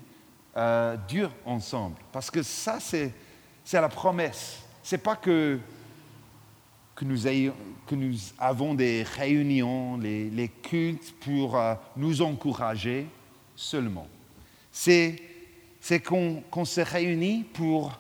euh, 0.56 0.98
Dieu 1.08 1.30
ensemble. 1.46 1.96
Parce 2.12 2.30
que 2.30 2.44
ça, 2.44 2.80
c'est, 2.80 3.14
la 3.72 3.90
promesse. 3.90 4.60
Ce 4.84 4.96
n'est 4.96 5.02
pas 5.02 5.16
que, 5.16 5.60
nous 7.02 7.28
ayons, 7.28 7.56
avons 8.38 8.74
des 8.74 9.04
réunions, 9.04 9.98
les, 9.98 10.52
cultes 10.62 11.14
pour 11.20 11.58
euh, 11.58 11.76
nous 11.98 12.22
encourager 12.22 13.08
seulement. 13.56 14.08
C'est, 14.72 15.20
qu'on 16.06 16.66
se 16.66 16.82
réunit 16.82 17.44
pour 17.44 18.00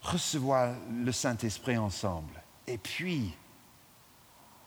recevoir 0.00 0.74
le 0.92 1.12
Saint-Esprit 1.12 1.78
ensemble. 1.78 2.42
Et 2.66 2.78
puis, 2.78 3.32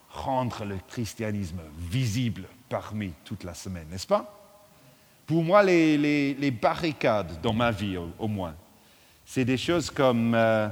rendre 0.10 0.64
le 0.64 0.78
christianisme 0.88 1.60
visible 1.78 2.48
parmi 2.70 3.12
toute 3.26 3.44
la 3.44 3.54
semaine, 3.54 3.88
n'est-ce 3.90 4.08
pas? 4.08 4.45
Pour 5.26 5.44
moi, 5.44 5.64
les, 5.64 6.52
barricades 6.52 7.42
dans 7.42 7.54
ma 7.54 7.72
vie, 7.72 7.98
au, 7.98 8.28
moins, 8.28 8.56
c'est 9.26 9.46
des 9.46 9.58
choses 9.58 9.90
comme 9.90 10.36
euh, 10.36 10.68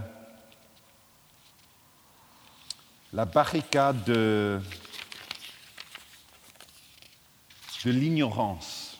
la 3.12 3.25
barricade 3.25 4.03
de, 4.03 4.60
l'ignorance. 7.86 9.00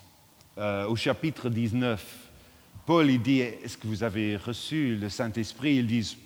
Euh, 0.57 0.88
au 0.88 0.95
chapitre 0.95 1.50
19, 1.50 2.03
Paul 2.86 3.15
dit, 3.19 3.39
est-ce 3.39 3.77
que 3.77 3.88
vous 3.88 4.03
avez 4.03 4.36
reçu 4.36 4.95
le 4.95 5.07
Saint-Esprit? 5.07 5.75
Ils 5.75 5.88
disent, 5.88 6.17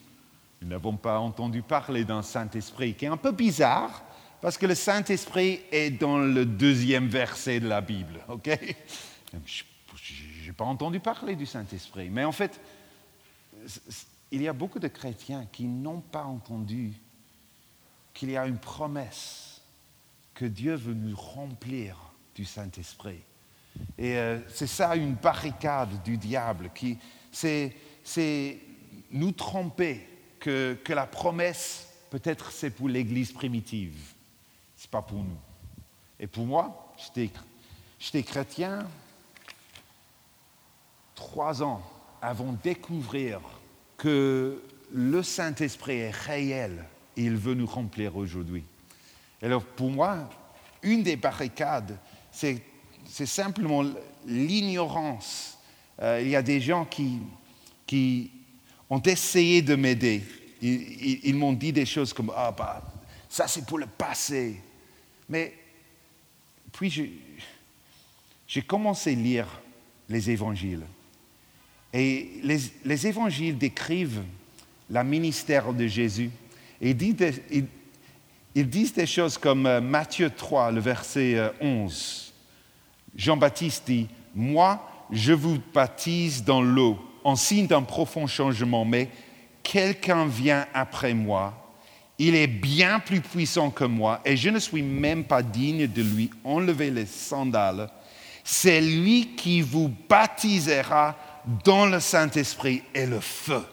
nous 0.62 0.70
n'avons 0.70 0.96
pas 0.96 1.20
entendu 1.20 1.62
parler 1.62 2.06
d'un 2.06 2.22
Saint-Esprit, 2.22 2.94
qui 2.94 3.06
est 3.06 3.10
un 3.10 3.18
peu 3.18 3.32
bizarre, 3.32 4.04
parce 4.42 4.58
que 4.58 4.66
le 4.66 4.74
Saint-Esprit 4.74 5.60
est 5.72 5.92
dans 5.92 6.18
le 6.18 6.46
deuxième 6.46 7.08
verset 7.10 7.60
de 7.60 7.68
la 7.68 7.82
Bible. 7.82 8.22
ok? 8.30 8.58
Je 9.34 9.64
n'ai 10.46 10.54
pas 10.54 10.66
entendu 10.66 11.00
parler 11.00 11.36
du 11.36 11.46
Saint-Esprit. 11.46 12.10
Mais 12.10 12.24
en 12.24 12.32
fait, 12.32 12.60
il 14.32 14.42
y 14.42 14.48
a 14.48 14.54
beaucoup 14.54 14.80
de 14.80 14.88
chrétiens 14.88 15.48
qui 15.52 15.66
n'ont 15.66 16.02
pas 16.02 16.24
entendu 16.24 16.94
qu'il 18.14 18.32
y 18.32 18.38
a 18.38 18.48
une 18.48 18.58
promesse 18.58 19.62
que 20.34 20.46
Dieu 20.46 20.76
veut 20.76 20.94
nous 20.94 21.16
remplir 21.16 21.98
du 22.36 22.46
Saint-Esprit. 22.46 23.22
Et 23.98 24.18
euh, 24.18 24.40
c'est 24.50 24.68
ça 24.68 24.96
une 24.96 25.14
barricade 25.14 26.02
du 26.04 26.18
diable, 26.18 26.72
qui 26.74 26.98
c'est 27.32 28.60
nous 29.12 29.32
tromper 29.32 30.08
que, 30.40 30.78
que 30.84 30.94
la 30.94 31.06
promesse, 31.06 31.88
peut-être 32.10 32.52
c'est 32.52 32.72
pour 32.72 32.90
l'Église 32.90 33.32
primitive 33.32 34.16
ce 34.78 34.84
n'est 34.84 34.92
pas 34.92 35.02
pour 35.02 35.24
nous. 35.24 35.38
Et 36.20 36.28
pour 36.28 36.46
moi, 36.46 36.94
j'étais 38.00 38.24
chrétien 38.24 38.88
trois 41.18 41.62
ans 41.62 41.82
avant 42.22 42.54
de 42.54 42.58
découvrir 42.64 43.42
que 43.98 44.64
le 44.94 45.24
Saint-Esprit 45.24 45.98
est 45.98 46.12
réel 46.12 46.86
et 47.18 47.24
il 47.24 47.36
veut 47.36 47.56
nous 47.56 47.66
remplir 47.66 48.16
aujourd'hui. 48.16 48.64
Alors 49.42 49.66
pour 49.66 49.90
moi, 49.90 50.30
une 50.82 51.04
des 51.04 51.18
barricades, 51.18 51.98
c'est 52.32 52.62
simplement 53.26 53.84
l'ignorance. 54.26 55.58
Euh, 56.02 56.22
il 56.22 56.30
y 56.30 56.36
a 56.36 56.42
des 56.42 56.62
gens 56.62 56.86
qui, 56.86 57.20
qui 57.86 58.32
ont 58.90 59.02
essayé 59.02 59.62
de 59.62 59.76
m'aider. 59.76 60.24
Ils, 60.62 61.26
ils 61.26 61.36
m'ont 61.36 61.54
dit 61.54 61.74
des 61.74 61.86
choses 61.86 62.14
comme 62.14 62.32
Ah, 62.36 62.54
bah, 62.56 62.84
ça 63.28 63.48
c'est 63.48 63.66
pour 63.66 63.80
le 63.80 63.88
passé. 63.88 64.62
Mais 65.28 65.54
puis 66.72 67.12
j'ai 68.48 68.62
commencé 68.62 69.12
à 69.12 69.16
lire 69.16 69.48
les 70.08 70.30
évangiles. 70.30 70.84
Et 71.98 72.30
les, 72.44 73.08
évangiles 73.08 73.58
décrivent 73.58 74.22
le 74.90 75.04
ministère 75.04 75.74
de 75.74 75.88
Jésus. 75.88 76.30
Et 76.80 76.92
ils, 76.92 77.68
ils, 78.54 78.70
disent 78.70 78.94
des 78.94 79.08
choses 79.08 79.38
comme 79.38 79.66
euh, 79.66 79.82
Matthieu 79.82 80.30
3, 80.30 80.72
le 80.72 80.80
verset 80.80 81.52
11. 81.60 82.34
Euh, 82.34 83.18
Jean-Baptiste 83.18 83.84
dit, 83.88 84.08
Moi, 84.36 84.88
je 85.12 85.34
vous 85.34 85.58
baptise 85.74 86.44
dans 86.44 86.62
l'eau 86.62 87.00
en 87.24 87.36
signe 87.36 87.66
d'un 87.66 87.82
profond 87.82 88.28
changement, 88.28 88.86
mais 88.86 89.10
quelqu'un 89.64 90.28
vient 90.28 90.68
après 90.74 91.14
moi 91.14 91.68
il 92.20 92.36
est 92.36 92.48
bien 92.48 93.00
plus 93.00 93.22
puissant 93.22 93.70
que 93.70 93.84
moi 93.84 94.22
et 94.26 94.38
je 94.38 94.50
ne 94.50 94.60
suis 94.60 94.82
même 94.82 95.24
pas 95.24 95.44
digne 95.44 95.88
de 95.88 96.02
lui 96.02 96.30
enlever 96.44 96.90
les 96.90 97.06
sandales. 97.06 97.90
C'est 98.44 98.82
lui 98.82 99.36
qui 99.36 99.62
vous 99.62 99.92
baptisera 100.10 101.16
dans 101.64 101.86
le 101.86 102.00
Saint-Esprit 102.00 102.84
et 102.94 103.06
le 103.06 103.20
feu. 103.20 103.64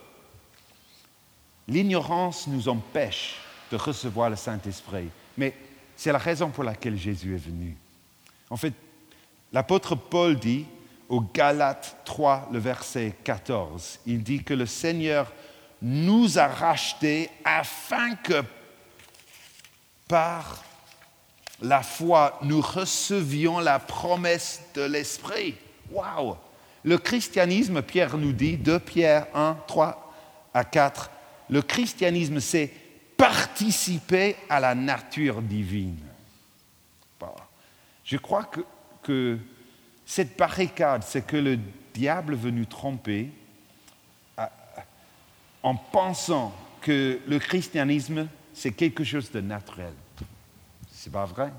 L'ignorance 1.67 2.47
nous 2.47 2.69
empêche 2.69 3.37
de 3.71 3.77
recevoir 3.77 4.31
le 4.31 4.37
Saint-Esprit, 4.37 5.09
mais 5.37 5.55
c'est 5.97 6.13
la 6.13 6.19
raison 6.19 6.51
pour 6.51 6.65
laquelle 6.65 6.97
Jésus 6.97 7.35
est 7.35 7.45
venu. 7.45 7.77
En 8.51 8.57
fait, 8.57 8.75
l'apôtre 9.53 9.95
Paul 9.97 10.39
dit 10.39 10.67
au 11.09 11.21
Galates 11.21 11.97
3, 12.05 12.49
le 12.53 12.59
verset 12.59 13.15
14, 13.25 14.01
il 14.07 14.23
dit 14.23 14.43
que 14.45 14.55
le 14.55 14.67
Seigneur 14.67 15.33
nous 15.83 16.39
a 16.39 16.47
rachetés 16.47 17.31
afin 17.45 18.15
que 18.17 18.43
par 20.09 20.63
la 21.61 21.83
foi, 21.83 22.39
nous 22.43 22.61
recevions 22.61 23.59
la 23.59 23.79
promesse 23.79 24.63
de 24.75 24.83
l'Esprit. 24.83 25.55
Waouh! 25.91 26.37
Le 26.85 26.99
christianisme, 26.99 27.83
Pierre 27.83 28.17
nous 28.17 28.33
dit, 28.33 28.57
2 28.57 28.79
Pierre 28.79 29.27
1, 29.35 29.57
3 29.67 30.15
à 30.53 30.65
4, 30.65 31.11
le 31.51 31.63
christianisme, 31.63 32.41
c'est 32.41 32.71
participer 33.17 34.37
à 34.49 34.61
la 34.61 34.75
nature 34.75 35.41
divine. 35.41 35.99
Je 38.05 38.19
crois 38.19 38.51
que, 39.03 39.39
cette 40.07 40.37
barricade, 40.37 41.03
c'est 41.03 41.27
que 41.27 41.39
le 41.39 41.59
diable 41.95 42.35
veut 42.35 42.51
nous 42.51 42.67
tromper 42.67 43.31
en 45.63 45.77
pensant 45.77 46.55
que 46.83 47.19
le 47.27 47.39
christianisme, 47.39 48.29
c'est 48.53 48.73
quelque 48.73 49.03
chose 49.03 49.31
de 49.31 49.41
naturel. 49.41 49.95
C'est 50.93 51.11
pas 51.11 51.25
vrai. 51.25 51.51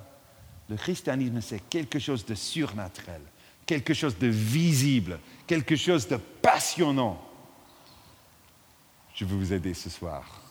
Le 0.70 0.76
christianisme, 0.76 1.42
c'est 1.42 1.68
quelque 1.68 1.98
chose 1.98 2.24
de 2.26 2.36
surnaturel, 2.36 3.22
quelque 3.66 3.94
chose 3.94 4.18
de 4.18 4.28
visible, 4.28 5.20
quelque 5.48 5.76
chose 5.76 6.08
de 6.08 6.18
passionnant. 6.18 7.22
Je 9.14 9.26
veux 9.26 9.38
vous 9.38 9.54
aider 9.54 9.74
ce 9.74 9.90
soir 9.90 10.42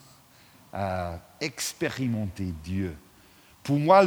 à 0.73 1.19
expérimenter 1.39 2.53
Dieu. 2.63 2.95
Pour 3.63 3.77
moi, 3.77 4.03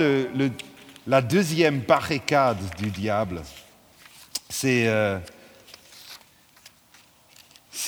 la 1.07 1.23
deuxième 1.23 1.81
barricade 1.81 2.59
du 2.77 2.91
diable, 2.91 3.43
c'est 4.49 4.87
euh, 4.87 5.19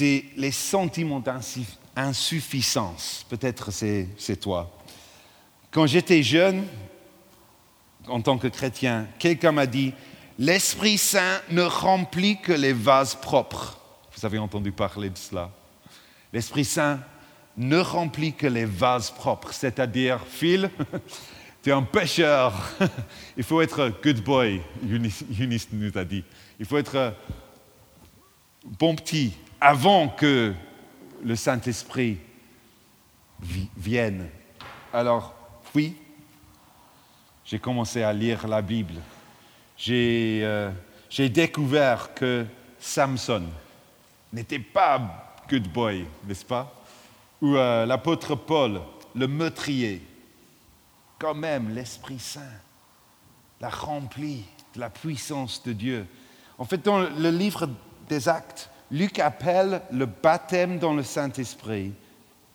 les 0.01 0.53
sentiments 0.53 1.23
d'insuffisance. 1.95 3.27
Peut-être 3.29 3.71
c'est, 3.71 4.41
toi. 4.41 4.71
Quand 5.71 5.87
j'étais 5.87 6.23
jeune, 6.23 6.67
en 8.07 8.21
tant 8.23 8.39
que 8.39 8.49
chrétien, 8.49 9.07
quelqu'un 9.19 9.53
m'a 9.53 9.67
dit, 9.67 9.93
l'Esprit 10.41 10.97
Saint 10.97 11.43
ne 11.51 11.61
remplit 11.61 12.41
que 12.41 12.55
les 12.55 12.73
vases 12.73 13.15
propres. 13.15 13.79
Vous 14.17 14.25
avez 14.25 14.39
entendu 14.39 14.73
parler 14.73 15.11
de 15.11 15.19
cela. 15.19 15.51
L'Esprit 16.33 16.65
Saint 16.65 16.99
ne 17.59 17.77
remplit 17.77 18.33
que 18.33 18.47
les 18.47 18.65
vases 18.65 19.11
propres, 19.11 19.53
c'est-à-dire, 19.53 20.19
Phil, 20.27 20.71
tu 21.63 21.69
es 21.69 21.73
un 21.75 21.83
pêcheur, 21.83 22.55
il 23.37 23.45
faut 23.45 23.61
être 23.61 23.93
good 24.03 24.25
boy, 24.25 24.63
Eunice 24.83 25.69
nous 25.73 25.99
a 25.99 26.05
dit. 26.05 26.25
Il 26.59 26.65
faut 26.65 26.79
être 26.79 27.15
bon 28.65 28.95
petit, 28.95 29.35
avant 29.61 30.09
que 30.09 30.55
le 31.23 31.37
Saint-Esprit 31.37 32.17
vienne. 33.77 34.31
Alors, 34.91 35.35
oui, 35.75 35.97
j'ai 37.45 37.59
commencé 37.59 38.03
à 38.03 38.15
lire 38.15 38.49
la 38.49 38.63
Bible. 38.63 38.95
J'ai 39.81 40.41
euh, 40.43 40.71
découvert 41.31 42.13
que 42.13 42.45
Samson 42.79 43.45
n'était 44.31 44.59
pas 44.59 45.41
good 45.49 45.73
boy, 45.73 46.05
n'est-ce 46.27 46.45
pas? 46.45 46.71
Ou 47.41 47.57
euh, 47.57 47.87
l'apôtre 47.87 48.35
Paul, 48.35 48.83
le 49.15 49.27
meurtrier. 49.27 50.07
Quand 51.19 51.33
même, 51.33 51.75
l'Esprit 51.75 52.19
Saint 52.19 52.43
l'a 53.59 53.71
rempli 53.71 54.45
de 54.75 54.81
la 54.81 54.91
puissance 54.91 55.63
de 55.63 55.73
Dieu. 55.73 56.07
En 56.59 56.67
fait, 56.67 56.85
dans 56.85 56.99
le 57.01 57.31
livre 57.31 57.67
des 58.07 58.29
Actes, 58.29 58.69
Luc 58.91 59.19
appelle 59.19 59.81
le 59.93 60.05
baptême 60.05 60.79
dans 60.79 60.93
le 60.93 61.03
Saint-Esprit 61.03 61.95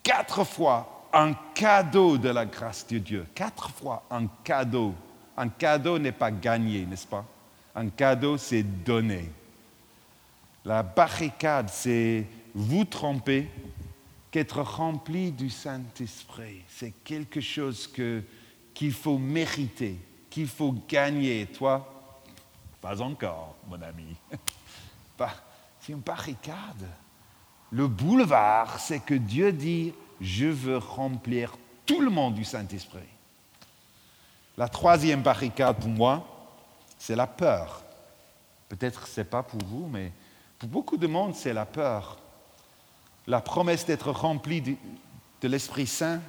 quatre 0.04 0.44
fois 0.44 1.08
un 1.12 1.32
cadeau 1.54 2.18
de 2.18 2.28
la 2.28 2.46
grâce 2.46 2.86
de 2.86 2.98
Dieu. 2.98 3.26
Quatre 3.34 3.70
fois 3.70 4.04
un 4.12 4.28
cadeau. 4.44 4.94
Un 5.36 5.48
cadeau 5.48 5.98
n'est 5.98 6.12
pas 6.12 6.30
gagné, 6.30 6.86
n'est-ce 6.86 7.06
pas? 7.06 7.24
Un 7.74 7.88
cadeau, 7.90 8.38
c'est 8.38 8.62
donné. 8.62 9.30
La 10.64 10.82
barricade, 10.82 11.68
c'est 11.70 12.26
vous 12.54 12.84
tromper 12.84 13.48
qu'être 14.30 14.62
rempli 14.62 15.30
du 15.30 15.50
Saint-Esprit. 15.50 16.62
C'est 16.68 16.92
quelque 17.04 17.40
chose 17.40 17.90
qu'il 18.74 18.92
faut 18.92 19.18
mériter, 19.18 19.98
qu'il 20.30 20.48
faut 20.48 20.74
gagner. 20.88 21.46
Toi, 21.46 21.86
pas 22.80 23.00
encore, 23.02 23.56
mon 23.68 23.80
ami. 23.82 24.16
pas, 25.16 25.34
c'est 25.80 25.92
une 25.92 26.00
barricade. 26.00 26.88
Le 27.70 27.86
boulevard, 27.88 28.80
c'est 28.80 29.00
que 29.00 29.14
Dieu 29.14 29.52
dit, 29.52 29.92
je 30.20 30.46
veux 30.46 30.78
remplir 30.78 31.56
tout 31.84 32.00
le 32.00 32.10
monde 32.10 32.34
du 32.34 32.44
Saint-Esprit. 32.44 33.00
La 34.56 34.68
troisième 34.68 35.22
barricade 35.22 35.76
pour 35.76 35.88
moi, 35.88 36.26
c'est 36.98 37.16
la 37.16 37.26
peur. 37.26 37.82
Peut-être 38.68 39.06
ce 39.06 39.20
n'est 39.20 39.26
pas 39.26 39.42
pour 39.42 39.62
vous, 39.64 39.86
mais 39.86 40.12
pour 40.58 40.68
beaucoup 40.68 40.96
de 40.96 41.06
monde, 41.06 41.34
c'est 41.34 41.52
la 41.52 41.66
peur. 41.66 42.18
La 43.26 43.40
promesse 43.40 43.84
d'être 43.84 44.10
rempli 44.10 44.60
de, 44.60 44.74
de 45.42 45.48
l'Esprit 45.48 45.86
Saint, 45.86 46.20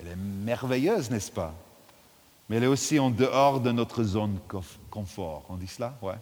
elle 0.00 0.08
est 0.08 0.16
merveilleuse, 0.16 1.10
n'est-ce 1.10 1.30
pas? 1.30 1.54
Mais 2.48 2.56
elle 2.56 2.64
est 2.64 2.68
aussi 2.68 2.98
en 2.98 3.10
dehors 3.10 3.60
de 3.60 3.72
notre 3.72 4.02
zone 4.02 4.38
confort. 4.90 5.44
On 5.48 5.56
dit 5.56 5.66
cela? 5.66 5.94
Ouais. 6.02 6.14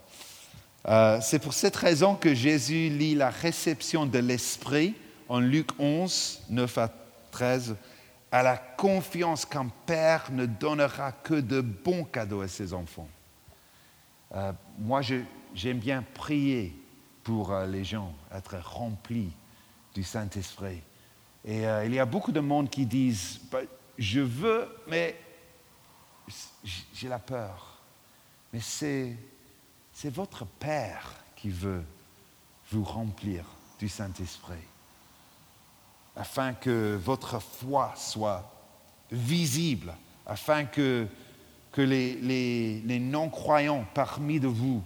Euh, 0.89 1.19
c'est 1.23 1.39
pour 1.39 1.55
cette 1.55 1.77
raison 1.77 2.15
que 2.15 2.35
Jésus 2.35 2.89
lit 2.89 3.15
la 3.15 3.31
réception 3.31 4.07
de 4.07 4.19
l'Esprit 4.19 4.95
en 5.29 5.41
Luc 5.41 5.69
11, 5.79 6.41
9 6.51 6.79
à 6.79 6.91
13, 7.31 7.77
à 8.33 8.43
la 8.43 8.57
confiance 8.57 9.45
qu'un 9.45 9.69
père 9.87 10.31
ne 10.31 10.47
donnera 10.47 11.13
que 11.13 11.35
de 11.35 11.61
bons 11.61 12.05
cadeaux 12.05 12.43
à 12.43 12.49
ses 12.49 12.73
enfants. 12.73 13.09
Euh, 14.35 14.53
moi, 14.79 15.01
j'aime 15.03 15.79
bien 15.79 16.05
prier 16.15 16.77
pour 17.25 17.53
euh, 17.53 17.67
les 17.67 17.85
gens, 17.85 18.15
être 18.33 18.57
remplis 18.59 19.33
du 19.95 20.05
Saint-Esprit. 20.05 20.83
Et 21.45 21.63
il 21.87 21.95
y 21.95 21.99
a 21.99 22.05
beaucoup 22.05 22.33
de 22.33 22.41
monde 22.41 22.69
qui 22.69 22.85
disent, 22.85 23.41
bah, 23.51 23.61
je 23.97 24.21
veux, 24.21 24.69
mais 24.87 25.19
j'ai 26.95 27.09
la 27.09 27.19
peur. 27.19 27.81
Mais 28.53 28.61
c'est 28.61 29.17
votre 30.05 30.45
Père 30.45 31.15
qui 31.37 31.51
veut 31.51 31.85
vous 32.71 32.85
remplir 32.85 33.45
du 33.79 33.89
Saint-Esprit, 33.89 34.55
afin 36.17 36.53
que 36.53 36.97
votre 36.97 37.41
foi 37.41 37.93
soit 37.97 38.51
visible, 39.11 39.93
afin 40.27 40.65
que, 40.65 41.07
que 41.73 41.83
les, 41.83 42.83
non-croyants 43.01 43.85
parmi 43.95 44.41
de 44.41 44.49
vous, 44.49 44.83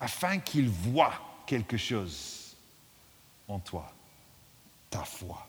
afin 0.00 0.38
qu'ils 0.38 0.68
voient 0.68 1.20
quelque 1.46 1.76
chose 1.76 2.56
en 3.48 3.58
toi, 3.58 3.92
ta 4.90 5.04
foi. 5.04 5.46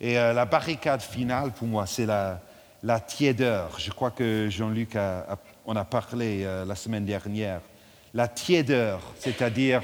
Et 0.00 0.18
euh, 0.18 0.32
la 0.32 0.44
barricade 0.44 1.00
finale, 1.00 1.52
pour 1.52 1.68
moi, 1.68 1.86
c'est 1.86 2.06
la, 2.06 2.40
la 2.82 2.98
tiédeur. 2.98 3.78
Je 3.78 3.90
crois 3.90 4.10
que 4.10 4.48
Jean-Luc 4.50 4.96
en 4.96 5.76
a 5.76 5.84
parlé 5.84 6.42
euh, 6.44 6.64
la 6.64 6.74
semaine 6.74 7.04
dernière 7.04 7.60
la 8.14 8.28
tiédeur, 8.28 9.00
c'est-à-dire, 9.18 9.82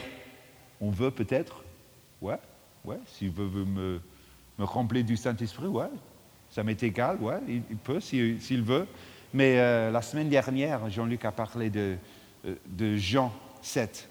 on 0.81 0.90
veut 0.90 1.11
peut-être, 1.11 1.64
ouais, 2.21 2.38
ouais, 2.88 2.98
s'il 3.07 3.31
veut 3.31 3.64
me, 3.64 4.01
remplir 4.59 5.05
du 5.05 5.16
Saint-Esprit, 5.16 5.66
ouais, 5.66 5.90
ça 6.51 6.62
m'est 6.62 6.83
égal, 6.83 7.18
ouais, 7.20 7.40
il, 7.46 7.77
peut 7.77 8.01
s'il 8.01 8.62
veut. 8.62 8.87
Mais 9.35 9.59
euh, 9.59 9.90
la 9.90 10.03
semaine 10.03 10.29
dernière, 10.29 10.88
Jean-Luc 10.88 11.24
a 11.24 11.33
parlé 11.33 11.70
de, 11.70 11.96
euh, 12.46 12.96
Jean 12.96 13.33
7, 13.61 14.09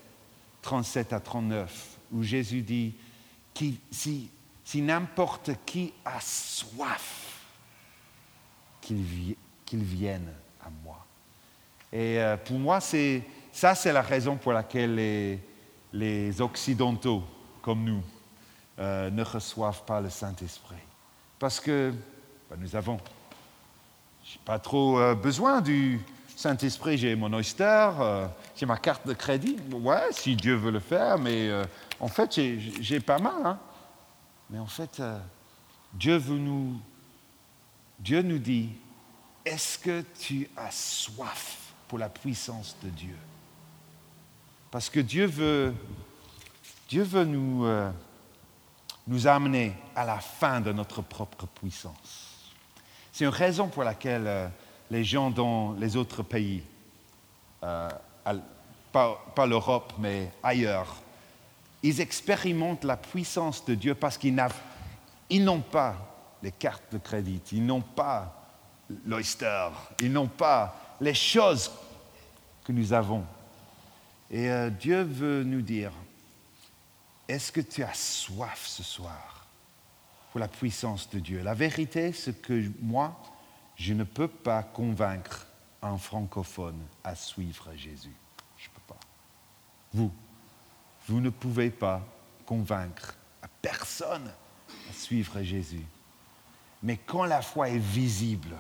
37 0.62 1.14
à 1.14 1.20
39, 1.20 1.98
où 2.14 2.24
Jésus 2.24 2.62
dit, 2.62 2.94
si, 3.92 4.30
n'importe 4.76 5.52
qui 5.66 5.94
a 6.06 6.20
soif, 6.22 7.44
qu'il 8.82 9.36
vienne 9.74 10.32
à 10.62 10.70
moi. 10.84 11.06
Et 11.92 12.20
euh, 12.20 12.38
pour 12.38 12.60
moi, 12.60 12.80
ça, 12.80 13.76
c'est 13.76 13.92
la 13.94 14.02
raison 14.02 14.38
pour 14.38 14.54
laquelle 14.54 14.96
les, 15.92 16.42
Occidentaux, 16.42 17.24
comme 17.62 17.84
nous, 17.84 18.04
euh, 18.80 19.10
ne 19.10 19.24
reçoivent 19.24 19.84
pas 19.86 20.02
le 20.02 20.10
Saint-Esprit. 20.12 20.76
Parce 21.40 21.60
que 21.60 21.92
ben, 22.48 22.58
nous 22.60 22.76
avons, 22.76 23.00
je 24.24 24.38
pas 24.46 24.60
trop 24.60 25.00
euh, 25.00 25.16
besoin 25.16 25.62
du 25.62 26.00
Saint-Esprit. 26.36 26.96
J'ai 27.00 27.16
mon 27.16 27.34
Oyster, 27.34 27.90
euh, 28.00 28.28
j'ai 28.56 28.68
ma 28.68 28.78
carte 28.78 29.08
de 29.08 29.14
crédit. 29.14 29.58
Ouais, 29.72 30.12
si 30.12 30.36
Dieu 30.36 30.54
veut 30.54 30.70
le 30.70 30.80
faire, 30.80 31.18
mais 31.18 31.50
en 32.00 32.08
fait, 32.08 32.40
j'ai 32.80 33.00
pas 33.00 33.18
mal. 33.18 33.44
Hein. 33.44 33.60
Mais 34.52 34.60
en 34.60 34.68
fait, 34.68 35.02
Dieu 35.92 36.18
veut 36.18 36.38
nous, 36.38 36.80
Dieu 37.98 38.22
nous 38.22 38.38
dit, 38.38 38.70
est-ce 39.44 39.80
que 39.80 40.04
tu 40.20 40.48
as 40.56 40.70
soif 40.70 41.74
pour 41.88 41.98
la 41.98 42.10
puissance 42.10 42.76
de 42.84 42.90
Dieu? 42.90 43.18
Parce 44.70 44.88
que 44.88 45.00
Dieu 45.00 45.26
veut, 45.26 45.74
Dieu 46.88 47.02
veut 47.02 47.26
nous, 47.26 47.66
nous 49.08 49.28
amener 49.28 49.74
à 49.96 50.06
la 50.06 50.20
fin 50.20 50.62
de 50.62 50.72
notre 50.72 51.02
propre 51.02 51.48
puissance. 51.48 52.54
C'est 53.12 53.24
une 53.24 53.32
raison 53.32 53.68
pour 53.68 53.84
laquelle 53.84 54.28
euh, 54.28 54.48
les 54.92 55.04
gens 55.04 55.32
dans 55.32 55.74
les 55.74 55.96
autres 55.96 56.24
pays, 56.24 56.64
euh, 57.64 57.90
pas, 58.92 59.46
l'Europe, 59.46 59.94
mais 60.00 60.32
ailleurs, 60.44 60.96
ils 61.84 62.02
expérimentent 62.02 62.84
la 62.84 62.98
puissance 62.98 63.64
de 63.66 63.76
Dieu 63.76 63.96
parce 63.96 64.18
qu'ils 64.18 64.36
n'ont 65.32 65.62
pas 65.62 65.96
les 66.44 66.52
cartes 66.52 66.92
de 66.92 66.98
crédit, 66.98 67.42
ils 67.52 67.66
n'ont 67.66 67.82
pas 67.82 68.50
l'Oyster, 69.06 69.70
ils 70.02 70.12
n'ont 70.12 70.28
pas 70.28 70.76
les 71.02 71.14
choses 71.14 71.72
que 72.64 72.72
nous 72.72 72.94
avons 72.94 73.24
Et 74.30 74.50
euh, 74.50 74.70
Dieu 74.70 75.04
veut 75.04 75.44
nous 75.44 75.62
dire, 75.62 75.92
est-ce 77.28 77.52
que 77.52 77.62
tu 77.62 77.84
as 77.84 77.94
soif 77.94 78.66
ce 78.66 78.84
soir 78.84 79.48
pour 80.32 80.40
la 80.40 80.48
puissance 80.48 81.10
de 81.10 81.20
Dieu? 81.20 81.42
La 81.44 81.54
vérité, 81.54 82.14
c'est 82.14 82.42
que 82.42 82.72
moi, 82.82 83.20
je 83.76 83.94
ne 83.94 84.04
peux 84.04 84.28
pas 84.28 84.64
convaincre 84.64 85.48
un 85.82 85.98
francophone 85.98 86.80
à 87.04 87.16
suivre 87.16 87.74
Jésus. 87.76 88.16
Je 88.58 88.70
ne 88.70 88.74
peux 88.74 88.94
pas. 88.94 89.00
Vous, 89.94 90.12
vous 91.08 91.22
ne 91.22 91.30
pouvez 91.30 91.70
pas 91.70 92.02
convaincre 92.46 93.18
personne 93.68 94.32
à 94.90 94.94
suivre 94.94 95.42
Jésus. 95.42 95.86
Mais 96.84 96.98
quand 96.98 97.26
la 97.26 97.42
foi 97.42 97.70
est 97.70 97.78
visible, 97.78 98.56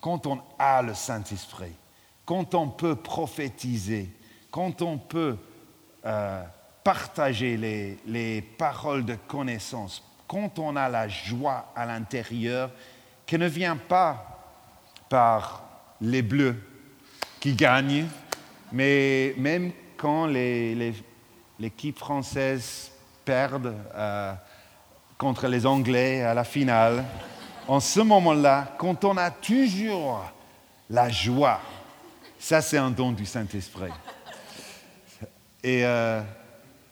quand 0.00 0.26
on 0.26 0.40
a 0.58 0.82
le 0.82 0.94
Saint-Esprit, 0.94 1.74
quand 2.24 2.54
on 2.54 2.68
peut 2.68 2.96
prophétiser, 2.96 4.14
quand 4.50 4.82
on 4.82 4.98
peut 4.98 5.36
euh, 6.04 6.44
partager 6.84 7.56
les, 7.56 7.98
les 8.06 8.42
paroles 8.42 9.04
de 9.04 9.14
connaissance, 9.14 10.02
quand 10.26 10.58
on 10.58 10.76
a 10.76 10.88
la 10.88 11.08
joie 11.08 11.72
à 11.74 11.86
l'intérieur, 11.86 12.70
qui 13.26 13.38
ne 13.38 13.46
vient 13.46 13.76
pas 13.76 14.40
par 15.08 15.62
les 16.00 16.22
bleus 16.22 16.56
qui 17.38 17.54
gagnent, 17.54 18.06
mais 18.72 19.34
même 19.36 19.72
quand 19.96 20.26
l'équipe 20.26 21.98
française 21.98 22.90
perd 23.24 23.74
euh, 23.94 24.32
contre 25.18 25.46
les 25.48 25.66
Anglais 25.66 26.22
à 26.22 26.34
la 26.34 26.44
finale, 26.44 27.04
en 27.66 27.80
ce 27.80 28.00
moment-là, 28.00 28.74
quand 28.78 29.04
on 29.04 29.16
a 29.16 29.30
toujours 29.30 30.24
la 30.88 31.08
joie, 31.08 31.60
ça 32.38 32.60
c'est 32.60 32.78
un 32.78 32.90
don 32.90 33.12
du 33.12 33.26
Saint-Esprit. 33.26 33.92
Et 35.62 35.84
euh, 35.84 36.22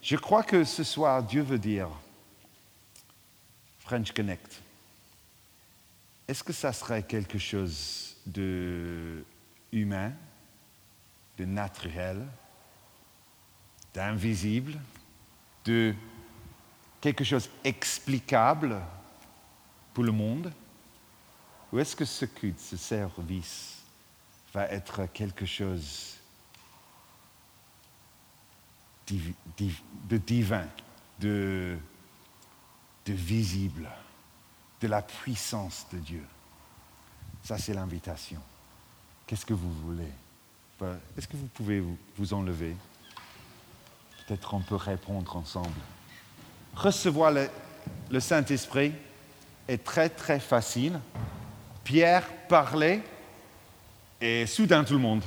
je 0.08 0.16
crois 0.16 0.42
que 0.42 0.64
ce 0.64 0.84
soir, 0.84 1.22
Dieu 1.22 1.42
veut 1.42 1.58
dire, 1.58 1.90
French 3.80 4.10
Connect, 4.12 4.62
est-ce 6.26 6.42
que 6.42 6.54
ça 6.54 6.72
serait 6.72 7.02
quelque 7.02 7.36
chose 7.36 8.16
de 8.24 9.22
humain, 9.70 10.14
de 11.36 11.44
naturel, 11.44 12.26
d'invisible, 13.92 14.80
de 15.66 15.94
quelque 17.02 17.24
chose 17.24 17.50
explicable 17.62 18.80
pour 19.92 20.04
le 20.04 20.12
monde? 20.12 20.50
Ou 21.70 21.80
est-ce 21.80 21.94
que 21.94 22.06
ce 22.06 22.24
culte, 22.24 22.60
ce 22.60 22.78
service, 22.78 23.82
va 24.54 24.68
être 24.68 25.04
quelque 25.12 25.44
chose 25.44 26.17
de 30.08 30.16
divin, 30.16 30.66
de, 31.20 31.76
visible, 33.06 33.88
de 34.80 34.88
la 34.88 35.02
puissance 35.02 35.86
de 35.92 35.98
Dieu 35.98 36.24
Ça, 37.42 37.58
c'est 37.58 37.74
l'invitation. 37.74 38.40
Qu'est-ce 39.26 39.46
que 39.46 39.54
vous 39.54 39.72
voulez? 39.72 40.10
Est-ce 41.16 41.26
que 41.26 41.36
vous 41.36 41.48
pouvez 41.48 41.82
vous 42.16 42.34
enlever? 42.34 42.76
Peut-être 44.26 44.54
on 44.54 44.60
peut 44.60 44.76
répondre 44.76 45.36
ensemble. 45.36 45.80
Recevoir 46.74 47.32
le, 48.10 48.20
Saint-Esprit 48.20 48.92
est 49.66 49.82
très 49.82 50.08
très 50.08 50.38
facile. 50.38 51.00
Pierre 51.82 52.28
parlait 52.48 53.02
et 54.20 54.46
soudain 54.46 54.84
tout 54.84 54.92
le 54.94 55.00
monde 55.00 55.22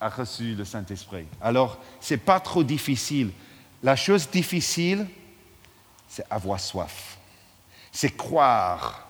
a 0.00 0.08
reçu 0.08 0.54
le 0.54 0.64
Saint-Esprit. 0.64 1.26
Alors, 1.40 1.78
ce 2.00 2.14
n'est 2.14 2.18
pas 2.18 2.40
trop 2.40 2.62
difficile. 2.62 3.30
La 3.82 3.96
chose 3.96 4.28
difficile, 4.28 5.06
c'est 6.08 6.24
avoir 6.30 6.60
soif. 6.60 7.18
C'est 7.92 8.16
croire 8.16 9.06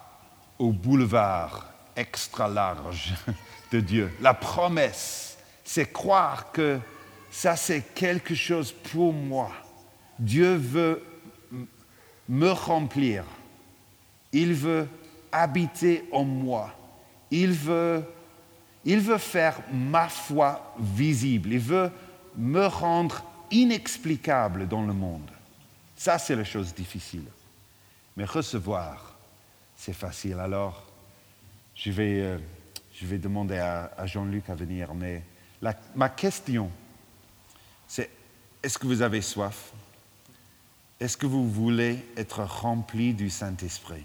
au 0.58 0.72
boulevard 0.72 1.66
extra 1.96 2.48
large 2.48 3.14
de 3.72 3.80
Dieu. 3.80 4.12
La 4.20 4.34
promesse, 4.34 5.38
c'est 5.64 5.92
croire 5.92 6.52
que 6.52 6.78
ça 7.30 7.56
c'est 7.56 7.94
quelque 7.94 8.34
chose 8.34 8.72
pour 8.72 9.12
moi. 9.12 9.50
Dieu 10.18 10.54
veut 10.54 11.02
me 12.28 12.50
remplir. 12.50 13.24
Il 14.32 14.54
veut 14.54 14.88
habiter 15.32 16.04
en 16.12 16.24
moi. 16.24 16.70
Il 17.30 17.52
veut, 17.52 18.04
il 18.86 19.00
veut 19.00 19.18
faire 19.18 19.60
ma 19.72 20.08
foi 20.08 20.74
visible. 20.78 21.52
Il 21.52 21.58
veut 21.58 21.90
me 22.36 22.66
rendre 22.66 23.24
inexplicable 23.50 24.68
dans 24.68 24.82
le 24.82 24.92
monde. 24.92 25.28
Ça, 25.96 26.18
c'est 26.18 26.36
la 26.36 26.44
chose 26.44 26.72
difficile. 26.72 27.24
Mais 28.16 28.24
recevoir, 28.24 29.16
c'est 29.76 29.92
facile. 29.92 30.38
Alors, 30.38 30.84
je 31.74 31.90
vais, 31.90 32.20
euh, 32.20 32.38
je 32.94 33.06
vais 33.06 33.18
demander 33.18 33.58
à, 33.58 34.06
Jean-Luc 34.06 34.48
à 34.48 34.54
venir. 34.54 34.94
Mais 34.94 35.22
ma 35.94 36.08
question, 36.08 36.70
c'est 37.88 38.08
est-ce 38.62 38.78
que 38.78 38.86
vous 38.86 39.02
avez 39.02 39.20
soif? 39.20 39.72
Est-ce 41.00 41.16
que 41.16 41.26
vous 41.26 41.50
voulez 41.50 41.98
être 42.16 42.42
rempli 42.44 43.12
du 43.12 43.30
Saint-Esprit? 43.30 44.04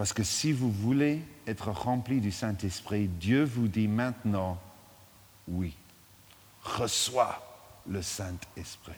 Parce 0.00 0.14
que 0.14 0.24
si 0.24 0.50
vous 0.52 0.72
voulez 0.72 1.20
être 1.46 1.68
rempli 1.68 2.22
du 2.22 2.32
Saint-Esprit, 2.32 3.06
Dieu 3.06 3.44
vous 3.44 3.68
dit 3.68 3.86
maintenant, 3.86 4.58
oui, 5.46 5.76
reçois 6.62 7.38
le 7.86 8.00
Saint-Esprit. 8.00 8.94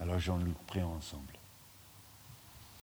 Alors 0.00 0.18
Jean-Luc, 0.18 0.56
prions 0.66 0.94
ensemble. 0.94 1.32